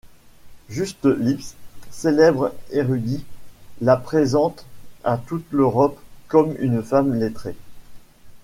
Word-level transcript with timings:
Juste 0.67 1.05
Lipse, 1.05 1.53
célèbre 1.91 2.55
érudit, 2.71 3.23
la 3.81 3.97
présente 3.97 4.65
à 5.03 5.19
toute 5.19 5.45
l’Europe 5.51 5.99
comme 6.27 6.55
une 6.57 6.81
femme 6.81 7.13
lettrée. 7.13 7.55